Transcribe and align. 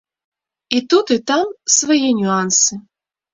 І 0.77 0.79
тут, 0.93 1.11
і 1.15 1.17
там 1.33 1.51
свае 1.75 1.99
нюансы. 2.23 2.81